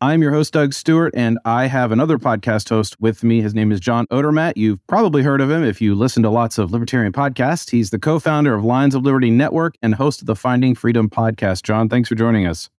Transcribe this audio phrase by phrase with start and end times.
[0.00, 3.40] I'm your host, Doug Stuart, and I have another podcast host with me.
[3.40, 4.52] His name is John Odermatt.
[4.54, 7.68] You've probably heard of him if you listen to lots of libertarian podcasts.
[7.68, 11.10] He's the co founder of Lions of Liberty Network and host of the Finding Freedom
[11.10, 11.64] podcast.
[11.64, 12.70] John, thanks for joining us.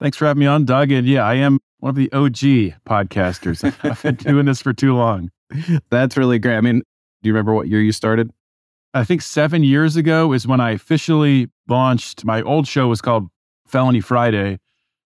[0.00, 0.90] Thanks for having me on, Doug.
[0.90, 3.62] And yeah, I am one of the OG podcasters.
[3.84, 5.30] I've been doing this for too long.
[5.90, 6.56] That's really great.
[6.56, 8.30] I mean, do you remember what year you started?
[8.94, 12.24] I think seven years ago is when I officially launched.
[12.24, 13.28] My old show was called
[13.66, 14.60] Felony Friday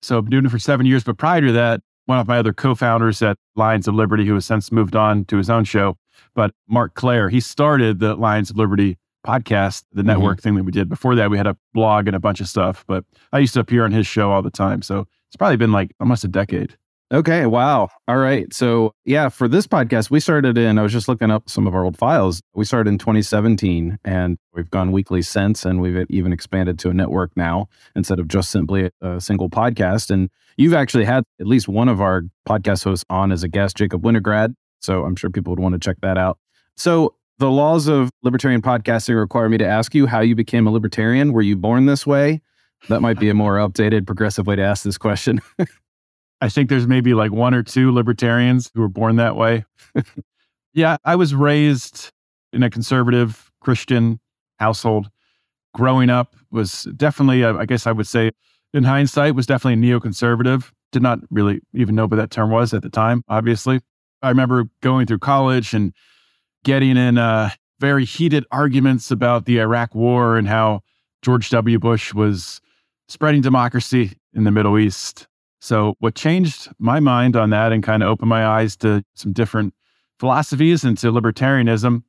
[0.01, 1.03] so I've been doing it for seven years.
[1.03, 4.45] But prior to that, one of my other co-founders at Lions of Liberty, who has
[4.45, 5.97] since moved on to his own show,
[6.35, 10.07] but Marc Clair, he started the Lions of Liberty podcast, the mm-hmm.
[10.07, 10.43] network mm-hmm.
[10.43, 10.89] thing that we did.
[10.89, 13.59] Before that, we had a blog and a bunch of stuff, but I used to
[13.59, 14.81] appear on his show all the time.
[14.81, 16.77] So it's probably been like almost a decade.
[17.11, 17.45] Okay.
[17.45, 17.89] Wow.
[18.07, 18.53] All right.
[18.53, 21.75] So, yeah, for this podcast, we started in, I was just looking up some of
[21.75, 22.41] our old files.
[22.53, 26.93] We started in 2017 and we've gone weekly since, and we've even expanded to a
[26.93, 30.09] network now instead of just simply a single podcast.
[30.09, 33.75] And you've actually had at least one of our podcast hosts on as a guest,
[33.75, 34.55] Jacob Winograd.
[34.79, 36.37] So, I'm sure people would want to check that out.
[36.77, 40.71] So, the laws of libertarian podcasting require me to ask you how you became a
[40.71, 41.33] libertarian.
[41.33, 42.41] Were you born this way?
[42.87, 45.41] That might be a more updated, progressive way to ask this question.
[46.41, 49.63] I think there's maybe like one or two libertarians who were born that way.
[50.73, 52.11] yeah, I was raised
[52.51, 54.19] in a conservative Christian
[54.59, 55.09] household.
[55.73, 58.31] Growing up was definitely, I guess I would say,
[58.73, 60.71] in hindsight, was definitely neoconservative.
[60.91, 63.79] Did not really even know what that term was at the time, obviously.
[64.21, 65.93] I remember going through college and
[66.63, 70.81] getting in uh, very heated arguments about the Iraq war and how
[71.21, 71.79] George W.
[71.79, 72.59] Bush was
[73.07, 75.27] spreading democracy in the Middle East.
[75.61, 79.31] So, what changed my mind on that and kind of opened my eyes to some
[79.31, 79.75] different
[80.19, 82.01] philosophies and to libertarianism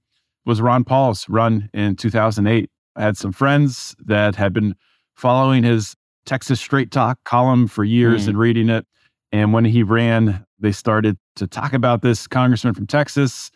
[0.47, 2.71] was Ron Paul's run in 2008.
[2.97, 4.75] I had some friends that had been
[5.17, 8.29] following his Texas Straight Talk column for years mm.
[8.29, 8.87] and reading it.
[9.33, 13.51] And when he ran, they started to talk about this congressman from Texas.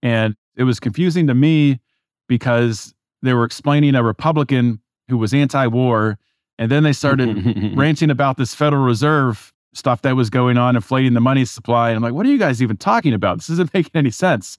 [0.00, 1.80] And it was confusing to me
[2.28, 6.18] because they were explaining a Republican who was anti war
[6.60, 11.14] and then they started ranting about this Federal Reserve stuff that was going on, inflating
[11.14, 11.88] the money supply.
[11.88, 13.38] And I'm like, what are you guys even talking about?
[13.38, 14.58] This isn't making any sense.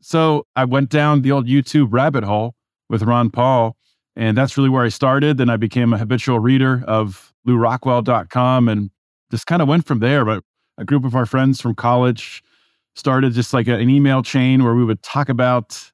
[0.00, 2.54] So I went down the old YouTube rabbit hole
[2.88, 3.76] with Ron Paul.
[4.14, 5.38] And that's really where I started.
[5.38, 8.90] Then I became a habitual reader of lewrockwell.com and
[9.32, 10.24] just kind of went from there.
[10.24, 10.44] But
[10.78, 12.44] a group of our friends from college
[12.94, 15.90] started just like a, an email chain where we would talk about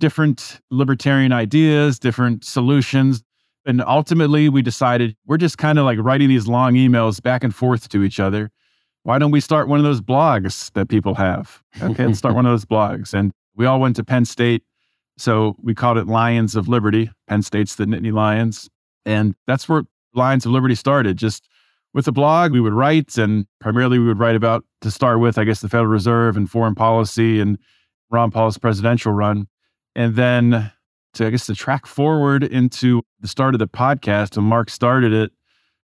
[0.00, 3.22] different libertarian ideas, different solutions,
[3.68, 7.54] and ultimately, we decided we're just kind of like writing these long emails back and
[7.54, 8.50] forth to each other.
[9.02, 11.62] Why don't we start one of those blogs that people have?
[11.82, 13.12] Okay, let's start one of those blogs.
[13.12, 14.62] And we all went to Penn State.
[15.18, 17.10] So we called it Lions of Liberty.
[17.26, 18.70] Penn State's the Nittany Lions.
[19.04, 19.82] And that's where
[20.14, 21.18] Lions of Liberty started.
[21.18, 21.46] Just
[21.92, 25.36] with a blog, we would write, and primarily we would write about, to start with,
[25.36, 27.58] I guess, the Federal Reserve and foreign policy and
[28.10, 29.46] Ron Paul's presidential run.
[29.94, 30.72] And then
[31.14, 35.12] to I guess to track forward into the start of the podcast and Marc started
[35.12, 35.32] it.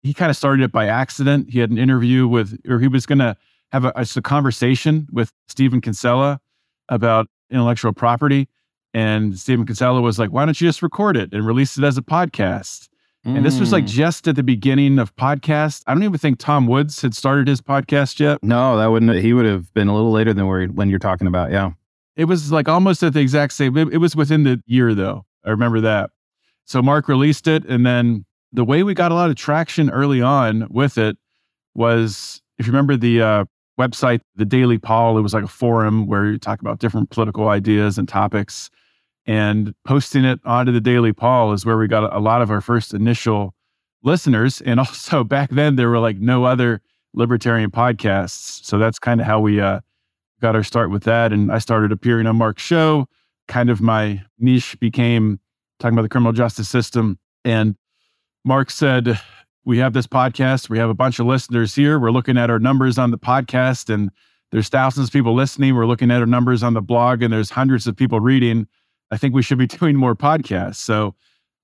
[0.03, 1.51] He kind of started it by accident.
[1.51, 3.37] He had an interview with, or he was going to
[3.71, 6.41] have a, a, conversation with Stephan Kinsella
[6.89, 8.49] about intellectual property.
[8.93, 11.97] And Stephan Kinsella was like, why don't you just record it and release it as
[11.97, 12.89] a podcast?
[13.27, 13.37] Mm.
[13.37, 13.89] And this was like mm.
[13.89, 15.85] just at the beginning of podcast.
[15.87, 18.43] I don't even think Tom Woods had started his podcast yet.
[18.43, 19.15] No, that wouldn't.
[19.21, 21.53] He would have been a little later than where when you're talking about.
[21.53, 21.71] Yeah.
[22.17, 23.77] It was like almost at the exact same.
[23.77, 25.25] It, it was within the year though.
[25.45, 26.11] I remember that.
[26.65, 30.21] So Marc released it, and then the way we got a lot of traction early
[30.21, 31.17] on with it
[31.75, 33.45] was, if you remember the uh,
[33.79, 37.49] website, the Daily Paul, it was like a forum where you talk about different political
[37.49, 38.71] ideas and topics.
[39.25, 42.61] And posting it onto the Daily Paul is where we got a lot of our
[42.61, 43.55] first initial
[44.03, 44.61] listeners.
[44.61, 46.83] And also back then, there were like no other
[47.15, 48.65] libertarian podcasts.
[48.65, 49.81] So that's kind of how we uh,
[50.43, 51.33] got our start with that.
[51.33, 53.09] And I started appearing on Marc's show.
[53.49, 55.41] Kind of my niche became
[55.79, 57.19] talking about the criminal justice system.
[57.45, 57.77] And
[58.45, 59.19] Marc said,
[59.65, 60.69] We have this podcast.
[60.69, 61.99] We have a bunch of listeners here.
[61.99, 64.11] We're looking at our numbers on the podcast, and
[64.51, 65.75] there's thousands of people listening.
[65.75, 68.67] We're looking at our numbers on the blog, and there's hundreds of people reading.
[69.11, 70.77] I think we should be doing more podcasts.
[70.77, 71.15] So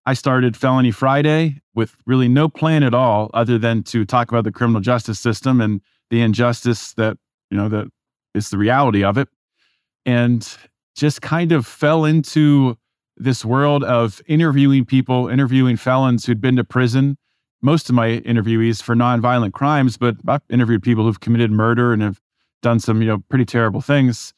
[0.06, 4.44] I started Felony Friday with really no plan at all other than to talk about
[4.44, 7.18] the criminal justice system and the injustice that,
[7.50, 7.88] you know, that
[8.34, 9.28] is the reality of it.
[10.06, 10.56] and
[10.94, 12.76] just kind of fell into
[13.16, 17.16] this world of interviewing people, interviewing felons who'd been to prison.
[17.62, 22.02] Most of my interviewees for nonviolent crimes, but I've interviewed people who've committed murder and
[22.02, 22.20] have
[22.62, 24.32] done some, you know, pretty terrible things.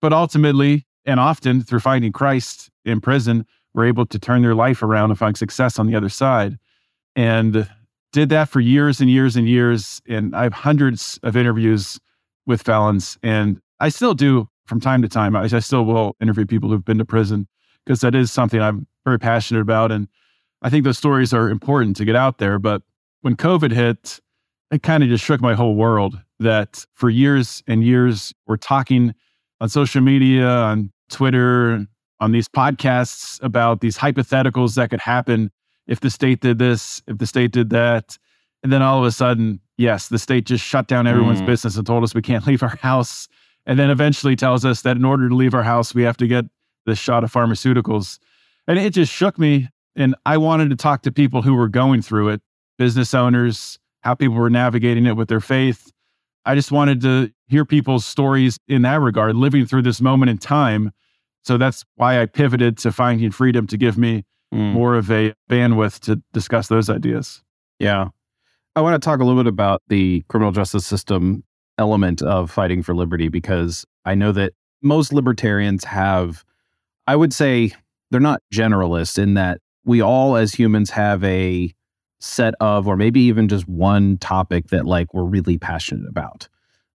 [0.00, 3.44] But ultimately, and often through finding Christ in prison,
[3.74, 6.58] were able to turn their life around and find success on the other side.
[7.14, 7.68] And
[8.12, 10.00] did that for years and years and years.
[10.08, 11.98] And I have hundreds of interviews
[12.46, 13.18] with felons.
[13.22, 15.36] And I still do from time to time.
[15.36, 17.46] I, I still will interview people who've been to prison
[17.84, 19.92] because that is something I'm very passionate about.
[19.92, 20.08] And
[20.62, 22.58] I think those stories are important to get out there.
[22.58, 22.82] But
[23.20, 24.20] when COVID hit,
[24.70, 29.14] it kind of just shook my whole world that for years and years, we're talking
[29.60, 31.86] on social media, on Twitter,
[32.20, 35.50] on these podcasts about these hypotheticals that could happen
[35.86, 38.18] if the state did this, if the state did that.
[38.62, 41.46] And then all of a sudden, yes, the state just shut down everyone's mm.
[41.46, 43.28] business and told us we can't leave our house.
[43.66, 46.26] And then eventually tells us that in order to leave our house, we have to
[46.26, 46.44] get
[46.86, 48.18] this shot of pharmaceuticals.
[48.66, 49.68] And it just shook me.
[49.96, 52.42] And I wanted to talk to people who were going through it,
[52.78, 55.90] business owners, how people were navigating it with their faith.
[56.44, 60.38] I just wanted to hear people's stories in that regard, living through this moment in
[60.38, 60.92] time.
[61.44, 64.24] So that's why I pivoted to finding freedom to give me
[64.54, 64.72] mm.
[64.72, 67.42] more of a bandwidth to discuss those ideas.
[67.78, 68.08] Yeah.
[68.76, 71.42] I want to talk a little bit about the criminal justice system
[71.78, 74.52] element of fighting for liberty because I know that
[74.82, 76.44] most libertarians have,
[77.06, 77.72] I would say,
[78.10, 81.72] they're not generalists in that we all as humans have a
[82.20, 86.46] set of, or maybe even just one topic that like we're really passionate about.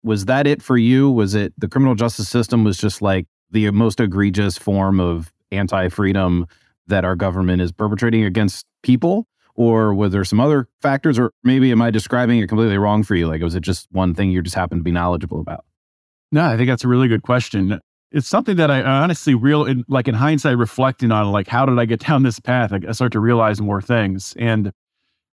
[0.04, 1.10] Was that it for you?
[1.10, 5.90] Was it the criminal justice system was just like the most egregious form of anti
[5.90, 6.46] freedom
[6.86, 9.26] that our government is perpetrating against people?
[9.56, 11.20] Or was there some other factors?
[11.20, 13.28] Or maybe am I describing it completely wrong for you?
[13.28, 15.66] Like, was it just one thing you just happen to be knowledgeable about?
[16.32, 17.80] No, I think that's a really good question.
[18.12, 21.80] It's something that I honestly real in, like in hindsight reflecting on like how did
[21.80, 22.72] I get down this path?
[22.74, 24.34] I start to realize more things.
[24.38, 24.72] And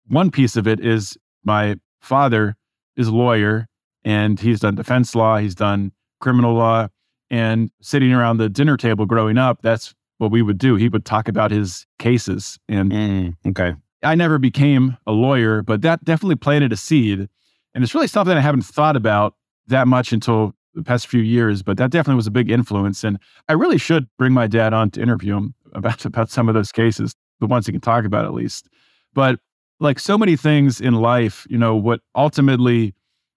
[0.07, 2.56] one piece of it is my father
[2.95, 3.68] is a lawyer
[4.03, 5.91] and he's done defense law, he's done
[6.21, 6.88] criminal law,
[7.29, 10.75] and sitting around the dinner table growing up, that's what we would do.
[10.75, 12.57] He would talk about his cases.
[12.69, 13.75] And mm, okay.
[14.06, 17.28] I never became a lawyer, but that definitely planted a seed.
[17.74, 19.36] And it's really something I haven't thought about
[19.68, 23.04] that much until the past few years, but that definitely was a big influence.
[23.04, 23.18] And
[23.50, 26.72] I really should bring my dad on to interview him about, about some of those
[26.72, 28.69] cases, the ones he can talk about at least.
[29.13, 29.40] But
[29.80, 32.94] like so many things in life, you know, what ultimately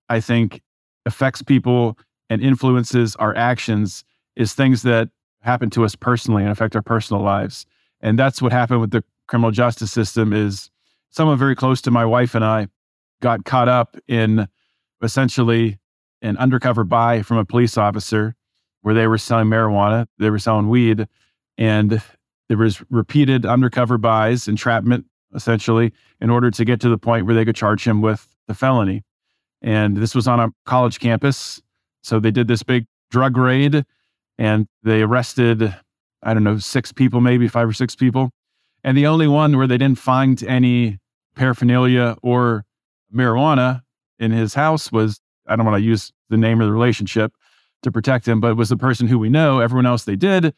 [0.09, 0.61] I think
[1.06, 1.99] affects people
[2.31, 4.05] and influences our actions
[4.37, 5.09] is things that
[5.41, 7.67] happen to us personally and affect our personal lives.
[8.00, 10.70] And that's what happened with the criminal justice system is
[11.10, 12.69] someone very close to my wife and I
[13.20, 14.48] got caught up in
[15.02, 15.78] essentially
[16.22, 18.34] an undercover buy from a police officer
[18.82, 21.06] where they were selling marijuana, they were selling weed,
[21.56, 22.02] and
[22.48, 27.34] there was repeated undercover buys, entrapment essentially, in order to get to the point where
[27.34, 29.04] they could charge him with the felony.
[29.60, 31.60] And this was on a college campus.
[32.02, 33.84] So they did this big drug raid
[34.38, 35.74] and they arrested,
[36.22, 38.31] I don't know, six people, maybe five or six people.
[38.84, 40.98] And the only one where they didn't find any
[41.34, 42.64] paraphernalia or
[43.14, 43.82] marijuana
[44.19, 47.32] in his house was I don't want to use the name of the relationship
[47.82, 49.60] to protect him, but was the person who we know.
[49.60, 50.55] Everyone else they did.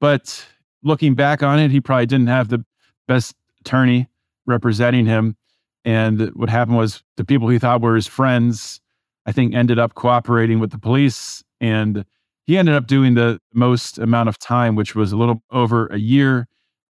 [0.00, 0.46] But
[0.82, 2.64] looking back on it, he probably didn't have the
[3.08, 4.08] best attorney
[4.46, 5.36] representing him.
[5.84, 8.80] And what happened was the people he thought were his friends,
[9.24, 11.44] I think, ended up cooperating with the police.
[11.60, 12.04] And
[12.44, 15.98] he ended up doing the most amount of time, which was a little over a
[15.98, 16.46] year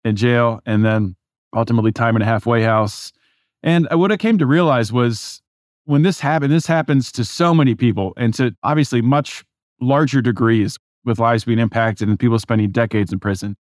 [0.05, 1.17] in jail and then
[1.55, 3.13] ultimately time in a halfway house.
[3.63, 5.41] And uh, what I came to realize was
[5.85, 9.45] when this happened, this happens to so many people and to obviously much
[9.81, 13.57] larger degrees with lives being impacted and people spending decades in prison.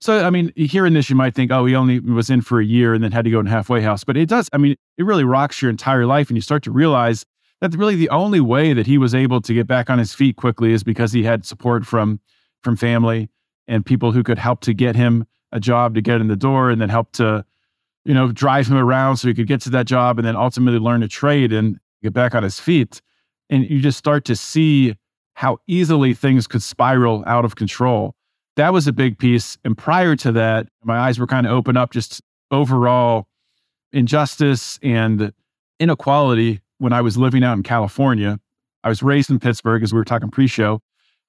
[0.00, 2.64] So, I mean, hearing this, you might think, oh, he only was in for a
[2.64, 4.04] year and then had to go in halfway house.
[4.04, 6.28] But it does, I mean, it really rocks your entire life.
[6.28, 7.24] And you start to realize
[7.60, 10.36] that really the only way that he was able to get back on his feet
[10.36, 12.20] quickly is because he had support from
[12.62, 13.30] from family
[13.68, 16.70] and people who could help to get him a job to get in the door
[16.70, 17.44] and then help to,
[18.04, 20.78] you know, drive him around so he could get to that job and then ultimately
[20.78, 23.00] learn a trade and get back on his feet.
[23.48, 24.96] And you just start to see
[25.34, 28.14] how easily things could spiral out of control.
[28.56, 29.58] That was a big piece.
[29.64, 33.26] And prior to that, my eyes were kind of open up just overall
[33.92, 35.32] injustice and
[35.78, 38.38] inequality when I was living out in California.
[38.82, 40.80] I was raised in Pittsburgh, as we were talking pre show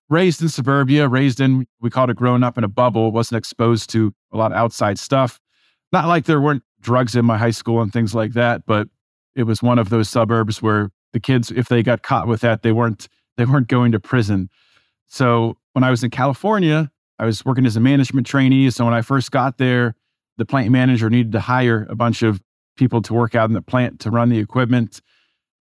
[0.09, 3.89] raised in suburbia, raised in, we called it growing up in a bubble, wasn't exposed
[3.91, 5.39] to a lot of outside stuff.
[5.91, 8.87] Not like there weren't drugs in my high school and things like that, but
[9.35, 12.63] it was one of those suburbs where the kids, if they got caught with that,
[12.63, 14.49] they weren't they weren't going to prison.
[15.05, 18.69] So when I was in California, I was working as a management trainee.
[18.71, 19.95] So when I first got there,
[20.37, 22.41] the plant manager needed to hire a bunch of
[22.77, 25.01] people to work out in the plant to run the equipment.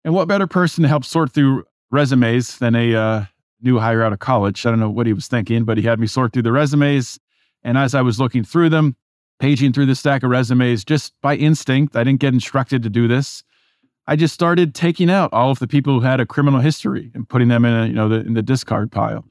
[0.03, 3.25] And what better person to help sort through resumes than a uh,
[3.65, 4.65] new hire out of college?
[4.65, 7.19] I don't know what he was thinking, but he had me sort through the resumes.
[7.63, 8.95] And as I was looking through them,
[9.39, 13.07] paging through the stack of resumes, just by instinct, I didn't get instructed to do
[13.07, 13.43] this.
[14.07, 17.27] I just started taking out all of the people who had a criminal history and
[17.27, 19.25] putting them in a, you know the, in the discard pile.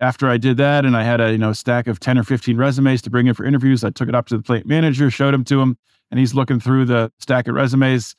[0.00, 2.56] After I did that, and I had a you know stack of ten or fifteen
[2.56, 5.34] resumes to bring in for interviews, I took it up to the plant manager, showed
[5.34, 5.78] him to him,
[6.10, 8.16] and he's looking through the stack of resumes,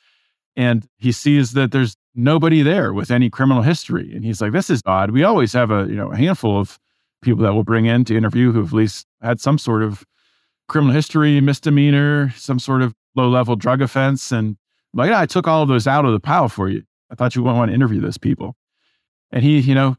[0.56, 4.70] and he sees that there's nobody there with any criminal history, and he's like, "This
[4.70, 5.12] is odd.
[5.12, 6.80] We always have a you know a handful of
[7.22, 10.06] people that we'll bring in to interview who have at least had some sort of
[10.68, 14.58] criminal history, misdemeanor, some sort of low level drug offense, and
[14.94, 16.84] I'm like, yeah, I took all of those out of the pile for you.
[17.12, 18.56] I thought you wouldn't want to interview those people.
[19.32, 19.98] And he, you know,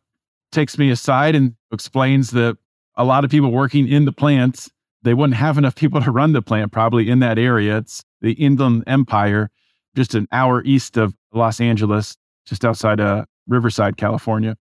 [0.53, 2.57] takes me aside and explains that
[2.97, 4.71] a lot of people working in the plants,
[5.03, 7.79] they wouldn't have enough people to run the plant probably in that area.
[7.79, 9.51] It's the Inland Empire,
[9.95, 12.17] just an hour east of Los Angeles,
[12.47, 14.57] just outside of Riverside, California.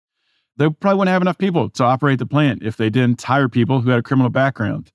[0.57, 3.81] They probably wouldn't have enough people to operate the plant if they didn't hire people
[3.81, 4.91] who had a criminal background.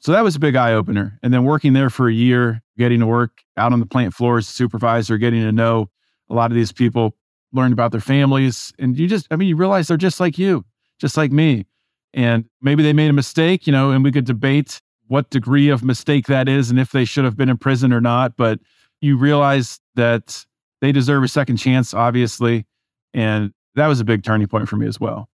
[0.00, 1.18] So that was a big eye opener.
[1.22, 4.38] And then working there for a year, getting to work out on the plant floor
[4.38, 5.90] as a supervisor, getting to know
[6.30, 7.16] a lot of these people,
[7.52, 8.72] learn about their families.
[8.78, 10.64] And you just, I mean, you realize they're just like you,
[11.00, 11.66] just like me.
[12.14, 15.82] And maybe they made a mistake, you know, and we could debate what degree of
[15.82, 18.36] mistake that is and if they should have been in prison or not.
[18.36, 18.60] But
[19.00, 20.44] you realize that
[20.80, 22.66] they deserve a second chance, obviously.
[23.14, 25.28] And that was a big turning point for me as well.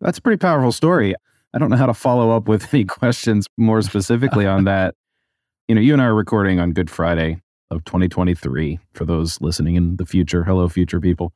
[0.00, 1.14] That's a pretty powerful story.
[1.54, 4.94] I don't know how to follow up with any questions more specifically on that.
[5.68, 9.76] You know, you and I are recording on Good Friday of 2023 for those listening
[9.76, 10.44] in the future.
[10.44, 11.32] Hello, future people.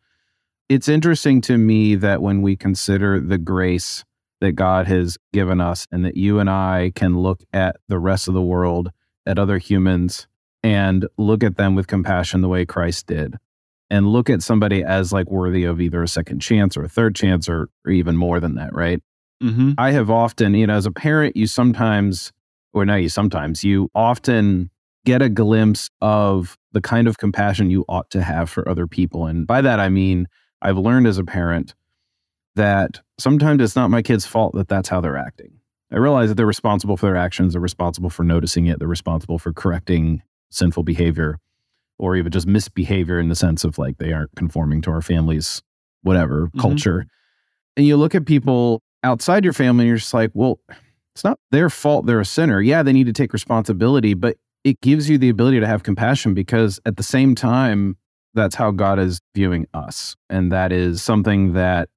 [0.69, 4.05] It's interesting to me that when we consider the grace
[4.41, 8.29] that God has given us and that you and I can look at the rest
[8.29, 8.91] of the world,
[9.25, 10.27] at other humans,
[10.67, 13.37] and look at them with compassion the way Christ did,
[13.89, 17.15] and look at somebody as like worthy of either a second chance or a third
[17.15, 19.01] chance or, or even more than that, right?
[19.41, 19.73] Mm-hmm.
[19.79, 22.33] I have often, you know, as a parent, you sometimes,
[22.73, 24.71] or not you sometimes, you often
[25.05, 29.27] get a glimpse of the kind of compassion you ought to have for other people.
[29.27, 30.27] And by that, I mean,
[30.61, 31.77] I've learned as a parent
[32.57, 35.61] that sometimes it's not my kid's fault that that's how they're acting.
[35.93, 39.39] I realize that they're responsible for their actions, they're responsible for noticing it, they're responsible
[39.39, 41.39] for correcting sinful behavior
[41.99, 45.63] or even just misbehavior in the sense of like they aren't conforming to our family's
[46.03, 46.61] whatever mm-hmm.
[46.61, 47.07] culture.
[47.77, 50.61] And you look at people outside your family and you're just like, well,
[51.15, 52.61] it's not their fault they're a sinner.
[52.61, 56.35] Yeah, they need to take responsibility, but it gives you the ability to have compassion
[56.35, 57.97] because at the same time,
[58.35, 60.15] that's how God is viewing us.
[60.29, 61.89] And that is something that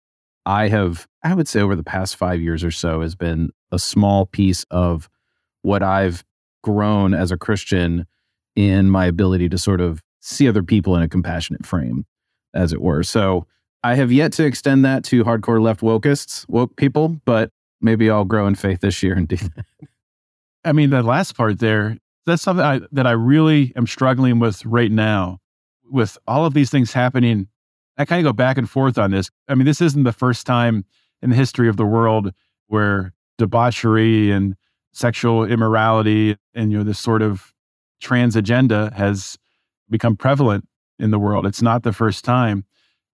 [0.46, 3.80] I have, I would say, over the past five years or so, has been a
[3.80, 5.10] small piece of
[5.64, 6.24] what I've
[6.64, 8.08] grown as a Christian
[8.60, 12.06] in my ability to sort of see other people in a compassionate frame,
[12.54, 13.04] as it were.
[13.04, 13.48] So
[13.86, 18.26] I have yet to extend that to hardcore left wokeists, woke people, but maybe I'll
[18.26, 19.66] grow in faith this year and do that.
[20.66, 24.66] I mean, the last part there, that's something I, that I really am struggling with
[24.66, 25.40] right now.
[25.90, 27.48] With all of these things happening,
[27.98, 29.30] I kind of go back and forth on this.
[29.48, 30.84] I mean, this isn't the first time
[31.22, 32.34] in the history of the world
[32.68, 34.58] where debauchery and
[34.92, 37.54] sexual immorality and you know this sort of
[38.00, 39.38] trans agenda has
[39.90, 40.68] become prevalent
[41.00, 41.46] in the world.
[41.46, 42.66] It's not the first time.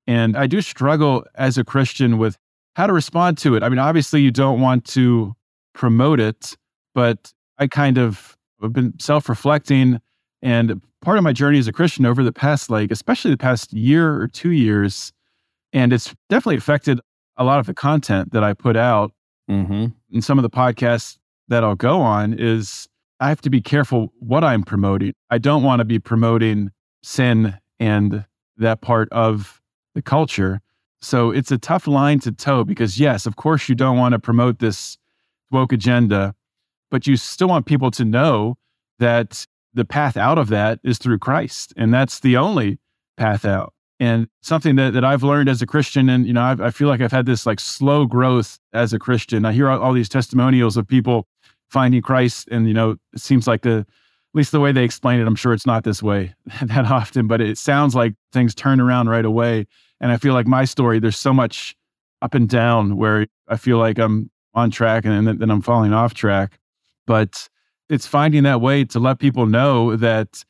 [0.08, 2.38] And I do struggle as a Christian with
[2.75, 3.63] how to respond to it.
[3.63, 5.36] I mean, obviously, you don't want to
[5.74, 6.58] promote it,
[6.94, 10.00] but I kind of have been self reflecting.
[10.42, 13.74] And part of my journey as a Christian over the past, like, especially the past
[13.74, 15.12] year or two years,
[15.74, 17.00] and it's definitely affected
[17.38, 19.12] a lot of the content that I put out
[19.50, 19.88] mm-hmm.
[20.13, 22.88] and some of the podcasts that I'll go on is
[23.19, 25.13] I have to be careful what I'm promoting.
[25.29, 26.72] I don't want to be promoting
[27.03, 28.25] sin and
[28.57, 29.62] that part of
[29.93, 30.62] the culture.
[31.01, 34.19] So it's a tough line to toe because, yes, of course, you don't want to
[34.19, 34.98] promote this
[35.51, 36.36] woke agenda,
[36.91, 38.57] but you still want people to know
[39.00, 41.74] that the path out of that is through Christ.
[41.77, 42.79] And that's the only
[43.17, 43.74] path out.
[44.00, 46.89] And something that, that I've learned as a Christian, and you know, I've, i feel
[46.89, 49.45] like I've had this like slow growth as a Christian.
[49.45, 51.27] I hear all, all these testimonials of people
[51.69, 53.86] finding Christ, and you know, it seems like the
[54.36, 57.27] at least the way they explain it, I'm sure it's not this way that often,
[57.27, 59.65] but it sounds like things turn around right away.
[60.01, 61.74] And I feel like my story, there's so much
[62.22, 65.93] up and down where I feel like I'm on track and then, then I'm falling
[65.93, 66.60] off track.
[67.07, 67.48] But
[67.89, 70.43] it's finding that way to let people know that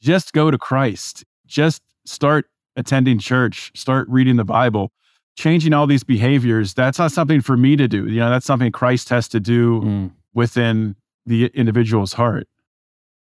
[0.00, 4.90] just go to Christ, just start attending church, start reading the Bible,
[5.36, 8.08] changing all these behaviors, that's not something for me to do.
[8.08, 10.10] You know, that's something Christ has to do mm.
[10.34, 12.46] Within the individual's heart.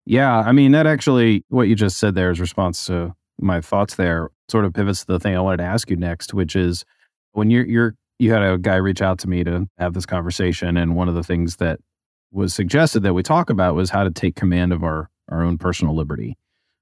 [0.05, 0.39] Yeah.
[0.39, 4.29] I mean, that actually, what you just said there is response to my thoughts there,
[4.49, 6.83] sort of pivots to the thing I wanted to ask you next, which is
[7.31, 10.77] when you're, you're, you had a guy reach out to me to have this conversation.
[10.77, 11.79] And one of the things that
[12.31, 15.57] was suggested that we talk about was how to take command of our, our own
[15.57, 16.37] personal liberty,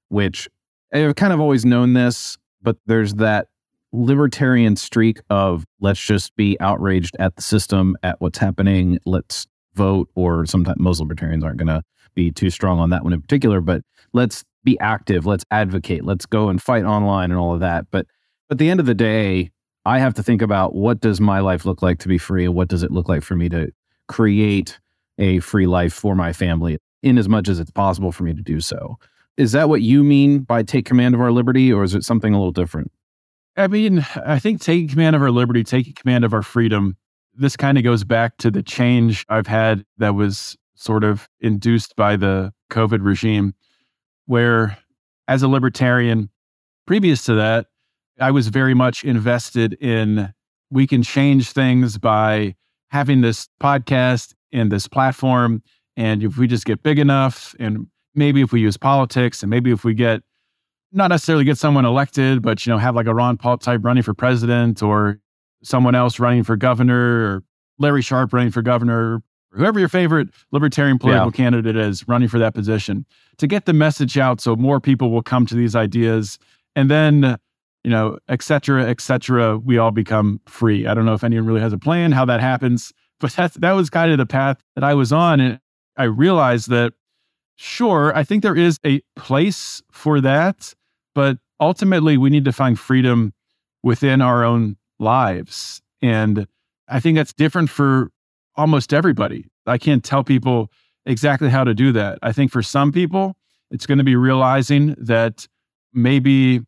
[0.08, 0.48] which
[0.92, 3.48] I've kind of always known this, but there's that
[3.92, 10.08] libertarian streak of let's just be outraged at the system, at what's happening, let's vote,
[10.14, 11.82] or sometimes most libertarians aren't going to
[12.14, 16.26] be too strong on that one in particular, but let's be active, let's advocate, let's
[16.26, 17.86] go and fight online and all of that.
[17.90, 18.06] But
[18.50, 19.50] at the end of the day,
[19.84, 22.54] I have to think about what does my life look like to be free and
[22.54, 23.72] what does it look like for me to
[24.06, 24.78] create
[25.18, 28.42] a free life for my family in as much as it's possible for me to
[28.42, 28.98] do so.
[29.36, 32.32] Is that what you mean by take command of our liberty or is it something
[32.32, 32.92] a little different?
[33.56, 36.96] I mean, I think taking command of our liberty, taking command of our freedom,
[37.34, 41.96] this kind of goes back to the change I've had that was sort of induced
[41.96, 43.54] by the COVID regime,
[44.26, 44.78] where
[45.28, 46.28] as a libertarian,
[46.86, 47.66] previous to that,
[48.20, 50.32] I was very much invested in
[50.70, 52.54] we can change things by
[52.90, 55.62] having this podcast and this platform.
[55.96, 59.70] And if we just get big enough, and maybe if we use politics, and maybe
[59.70, 60.22] if we get
[60.92, 64.02] not necessarily get someone elected, but you know, have like a Ron Paul type running
[64.02, 65.18] for president or
[65.62, 67.42] someone else running for governor or
[67.78, 71.36] Larry Sharpe running for governor, or whoever your favorite libertarian political yeah.
[71.36, 73.04] candidate is running for that position
[73.38, 76.38] to get the message out so more people will come to these ideas.
[76.76, 77.36] And then
[77.84, 80.86] you know et cetera et cetera we all become free.
[80.86, 83.72] I don't know if anyone really has a plan how that happens but that, that
[83.72, 85.40] was kind of the path that i was on.
[85.40, 85.60] And
[85.96, 86.92] i realized that
[87.56, 90.74] sure i think there is a place for that
[91.14, 93.32] but ultimately, we need to find freedom
[93.82, 95.82] within our own lives.
[96.00, 96.46] And
[96.88, 98.10] I think that's different for
[98.56, 99.46] almost everybody.
[99.66, 100.70] I can't tell people
[101.06, 102.18] exactly how to do that.
[102.22, 103.36] I think for some people,
[103.70, 105.46] it's going to be realizing that
[105.92, 106.60] maybe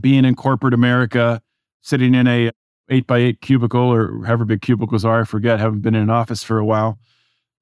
[0.00, 1.40] being in corporate America,
[1.82, 2.50] sitting in a
[2.88, 6.10] eight by eight cubicle or however big cubicles are, I forget, haven't been in an
[6.10, 6.98] office for a while.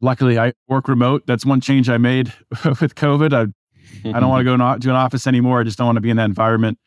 [0.00, 1.26] Luckily, I work remote.
[1.26, 2.32] That's one change I made
[2.64, 3.32] with COVID.
[3.32, 3.52] I
[4.08, 5.60] I don't want to go to an office anymore.
[5.60, 6.78] I just don't want to be in that environment.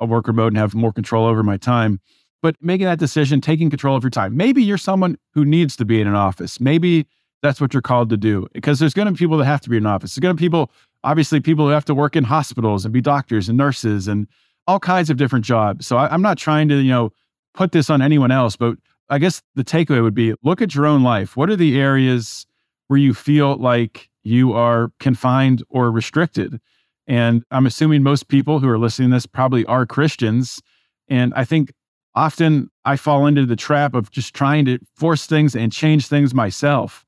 [0.00, 2.00] I'll work remote and have more control over my time.
[2.46, 4.36] But making that decision, taking control of your time.
[4.36, 6.60] Maybe you're someone who needs to be in an office.
[6.60, 7.04] Maybe
[7.42, 9.68] that's what you're called to do because there's going to be people that have to
[9.68, 10.14] be in an office.
[10.14, 10.70] There's going to be people,
[11.02, 14.28] obviously, people who have to work in hospitals and be doctors and nurses and
[14.68, 15.88] all kinds of different jobs.
[15.88, 17.10] So I, I'm not trying to, you know,
[17.52, 18.76] put this on anyone else, but
[19.08, 21.36] I guess the takeaway would be look at your own life.
[21.36, 22.46] What are the areas
[22.86, 26.60] where you feel like you are confined or restricted.
[27.06, 30.60] And I'm assuming most people who are listening to this probably are Christians.
[31.08, 31.72] And I think
[32.16, 36.34] often I fall into the trap of just trying to force things and change things
[36.34, 37.04] myself.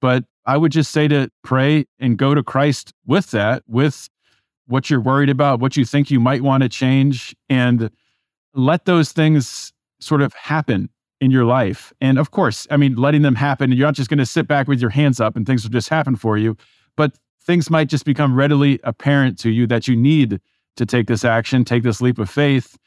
[0.00, 4.08] But I would just say to pray and go to Christ with that, with
[4.66, 7.90] what you're worried about, what you think you might want to change, and
[8.54, 10.88] let those things sort of happen
[11.20, 11.92] in your life.
[12.00, 14.68] And of course, I mean, letting them happen, you're not just going to sit back
[14.68, 16.56] with your hands up and things will just happen for you,
[16.96, 20.40] but things might just become readily apparent to you that you need
[20.76, 22.78] to take this action, take this leap of faith.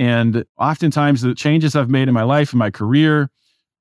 [0.00, 3.30] And oftentimes, the changes I've made in my life, in my career,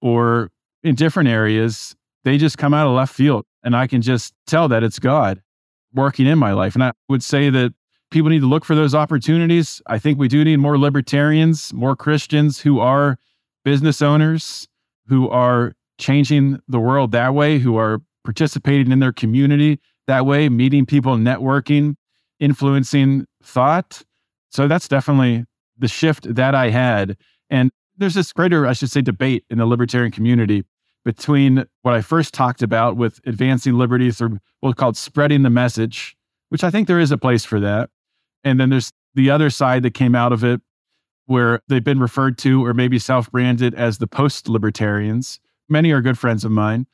[0.01, 0.51] or
[0.83, 3.45] in different areas, they just come out of left field.
[3.63, 5.41] And I can just tell that it's God
[5.93, 6.75] working in my life.
[6.75, 7.73] And I would say that
[8.11, 9.81] people need to look for those opportunities.
[9.87, 13.17] I think we do need more libertarians, more Christians who are
[13.63, 14.67] business owners
[15.07, 20.49] who are changing the world that way, who are participating in their community that way,
[20.49, 21.95] meeting people, networking,
[22.41, 24.01] influencing thought.
[24.51, 25.45] So that's definitely
[25.79, 27.17] the shift that I had.
[27.49, 30.63] And there's this greater, I should say, debate in the libertarian community
[31.05, 36.15] between what I first talked about with advancing liberty through what's called spreading the message,
[36.49, 37.89] which I think there is a place for that.
[38.43, 40.61] And then there's the other side that came out of it
[41.25, 45.39] where they've been referred to or maybe self branded as the post libertarians.
[45.67, 46.87] Many are good friends of mine.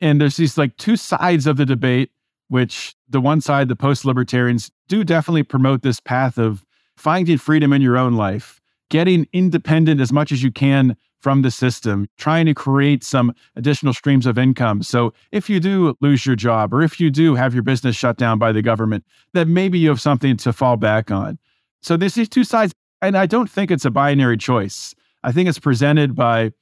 [0.00, 2.10] And there's these like two sides of the debate,
[2.48, 6.64] which the one side, the post libertarians, do definitely promote this path of
[7.02, 11.50] finding freedom in your own life, getting independent as much as you can from the
[11.50, 14.84] system, trying to create some additional streams of income.
[14.84, 18.18] So if you do lose your job or if you do have your business shut
[18.18, 21.40] down by the government, then maybe you have something to fall back on.
[21.80, 24.94] So there's these two sides and I don't think it's a binary choice.
[25.24, 26.52] I think it's presented by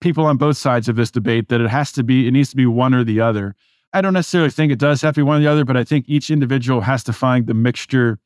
[0.00, 2.56] people on both sides of this debate that it has to be, it needs to
[2.56, 3.56] be one or the other.
[3.92, 5.82] I don't necessarily think it does have to be one or the other, but I
[5.82, 8.20] think each individual has to find the mixture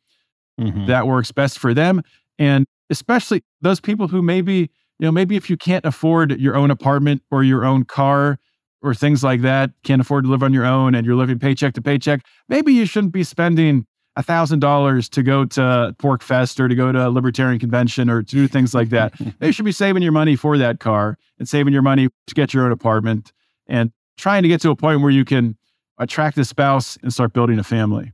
[0.61, 0.87] mm-hmm.
[0.87, 2.03] that works best for them.
[2.39, 6.71] And especially those people who maybe you know, maybe if you can't afford your own
[6.71, 8.39] apartment or your own car
[8.83, 11.75] or things like that, can't afford to live on your own and you're living paycheck
[11.75, 13.87] to paycheck, maybe you shouldn't be spending
[14.19, 18.47] $1,000 to go to PorcFest or to go to a libertarian convention or to do
[18.47, 19.13] things like that.
[19.41, 22.55] you should be saving your money for that car and saving your money to get
[22.55, 23.33] your own apartment
[23.67, 25.57] and trying to get to a point where you can
[25.99, 28.13] attract a spouse and start building a family.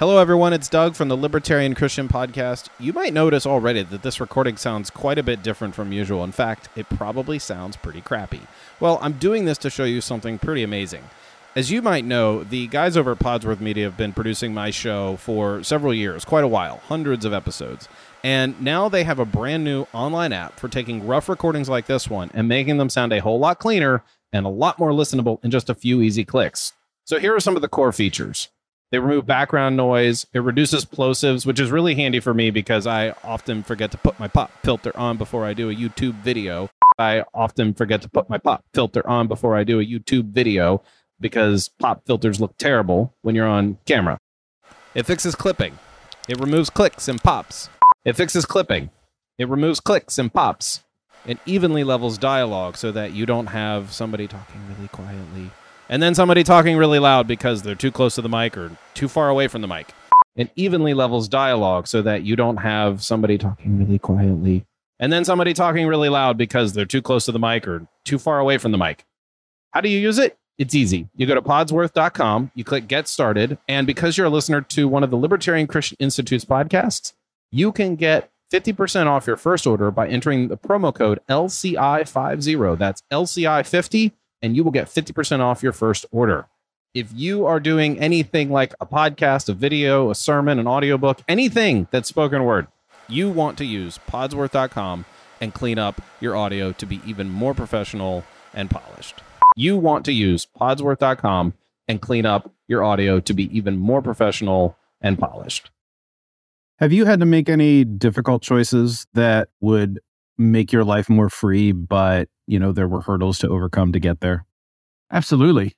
[0.00, 0.54] Hello, everyone.
[0.54, 2.70] It's Doug from the Libertarian Christian Podcast.
[2.78, 6.24] You might notice already that this recording sounds quite a bit different from usual.
[6.24, 8.40] In fact, it probably sounds pretty crappy.
[8.80, 11.04] Well, I'm doing this to show you something pretty amazing.
[11.54, 15.16] As you might know, the guys over at Podsworth Media have been producing my show
[15.16, 17.86] for several years, quite a while, hundreds of episodes.
[18.24, 22.08] And now they have a brand new online app for taking rough recordings like this
[22.08, 25.50] one and making them sound a whole lot cleaner and a lot more listenable in
[25.50, 26.72] just a few easy clicks.
[27.04, 28.48] So here are some of the core features.
[28.90, 30.26] They remove background noise.
[30.32, 34.18] It reduces plosives, which is really handy for me because I often forget to put
[34.18, 36.68] my pop filter on before I do a YouTube video.
[36.98, 40.82] I often forget to put my pop filter on before I do a YouTube video
[41.20, 44.18] because pop filters look terrible when you're on camera.
[44.94, 45.78] It fixes clipping.
[46.28, 47.68] It removes clicks and pops.
[48.04, 48.90] It fixes clipping.
[49.38, 50.82] It removes clicks and pops.
[51.26, 55.50] It evenly levels dialogue so that you don't have somebody talking really quietly
[55.90, 59.08] and then somebody talking really loud because they're too close to the mic or too
[59.08, 59.92] far away from the mic.
[60.36, 64.64] It evenly levels dialogue so that you don't have somebody talking really quietly
[65.00, 68.18] and then somebody talking really loud because they're too close to the mic or too
[68.18, 69.04] far away from the mic.
[69.72, 70.38] How do you use it?
[70.58, 71.08] It's easy.
[71.16, 75.02] You go to podsworth.com, you click get started, and because you're a listener to one
[75.02, 77.14] of the Libertarian Christian Institute's podcasts,
[77.50, 82.78] you can get 50% off your first order by entering the promo code LCI50.
[82.78, 86.48] That's LCI50 and you will get 50% off your first order.
[86.92, 91.86] If you are doing anything like a podcast, a video, a sermon, an audiobook, anything
[91.90, 92.66] that's spoken word,
[93.08, 95.04] you want to use podsworth.com
[95.40, 99.22] and clean up your audio to be even more professional and polished.
[99.56, 101.54] You want to use podsworth.com
[101.88, 105.70] and clean up your audio to be even more professional and polished.
[106.78, 110.00] Have you had to make any difficult choices that would
[110.40, 114.20] make your life more free, but you know there were hurdles to overcome to get
[114.20, 114.46] there?
[115.12, 115.72] Absolutely.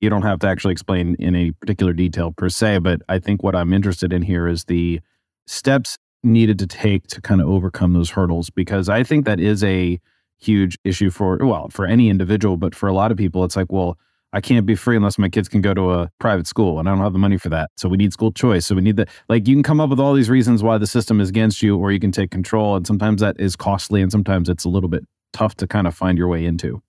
[0.00, 3.42] You don't have to actually explain in any particular detail per se, but I think
[3.42, 5.00] what I'm interested in here is the
[5.46, 9.64] steps needed to take to kind of overcome those hurdles because I think that is
[9.64, 9.98] a
[10.38, 13.72] huge issue for well, for any individual, but for a lot of people it's like,
[13.72, 13.98] well,
[14.36, 16.92] I can't be free unless my kids can go to a private school and I
[16.92, 17.70] don't have the money for that.
[17.78, 18.66] So we need school choice.
[18.66, 20.86] So we need the like you can come up with all these reasons why the
[20.86, 24.12] system is against you or you can take control and sometimes that is costly and
[24.12, 26.82] sometimes it's a little bit tough to kind of find your way into.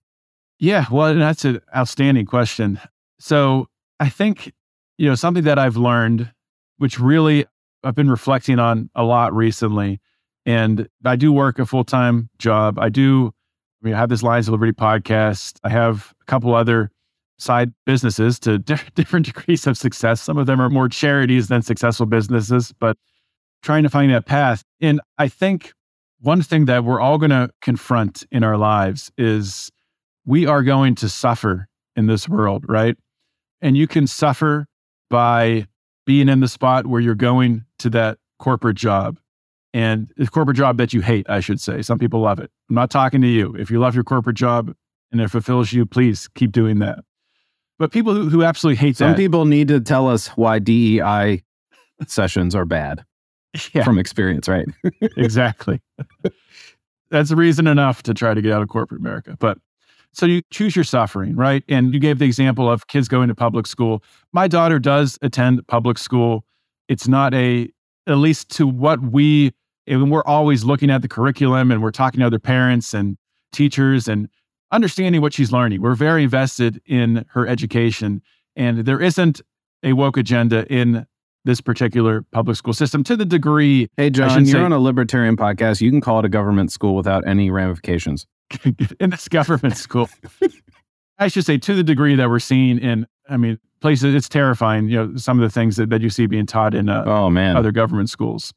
[0.59, 2.81] Yeah, well, that's an outstanding question.
[3.17, 3.69] So,
[4.01, 4.51] I think
[4.97, 6.29] you know something that I've learned
[6.79, 7.45] which really
[7.81, 10.01] I've been reflecting on a lot recently
[10.45, 12.77] and I do work a full-time job.
[12.77, 13.31] I do
[13.81, 15.59] I mean, I have this Lions of Liberty podcast.
[15.63, 16.91] I have a couple other
[17.37, 18.57] side businesses to
[18.95, 20.21] different degrees of success.
[20.21, 22.97] Some of them are more charities than successful businesses, but
[23.63, 24.63] trying to find that path.
[24.81, 25.73] And I think
[26.19, 29.71] one thing that we're all going to confront in our lives is
[30.25, 32.97] we are going to suffer in this world, right?
[33.61, 34.67] And you can suffer
[35.09, 35.67] by
[36.05, 39.19] being in the spot where you're going to that corporate job
[39.73, 41.81] and the corporate job that you hate, I should say.
[41.81, 42.49] Some people love it.
[42.69, 43.55] I'm not talking to you.
[43.57, 44.73] If you love your corporate job
[45.11, 46.99] and it fulfills you, please keep doing that.
[47.79, 51.43] But people who, who absolutely hate Some that, people need to tell us why DEI
[52.07, 53.03] sessions are bad
[53.73, 54.67] yeah, from experience, right?
[55.17, 55.81] exactly.
[57.09, 59.37] That's a reason enough to try to get out of corporate America.
[59.39, 59.59] But
[60.11, 61.63] so you choose your suffering, right?
[61.69, 64.03] And you gave the example of kids going to public school.
[64.33, 66.43] My daughter does attend public school.
[66.87, 67.69] It's not a,
[68.07, 69.53] at least to what we,
[69.85, 73.17] and we're always looking at the curriculum and we're talking to other parents and
[73.53, 74.27] teachers and
[74.71, 75.81] understanding what she's learning.
[75.81, 78.21] We're very invested in her education.
[78.55, 79.41] And there isn't
[79.83, 81.05] a woke agenda in
[81.45, 83.89] this particular public school system to the degree.
[83.95, 85.79] Hey, John, you're say- on a libertarian podcast.
[85.81, 88.25] You can call it a government school without any ramifications.
[88.99, 90.09] in this government school.
[91.19, 94.87] I should say to the degree that we're seeing in, I mean, places, it's terrifying,
[94.89, 97.29] you know, some of the things that, that you see being taught in uh, Oh,
[97.29, 97.55] man.
[97.57, 98.53] other government schools.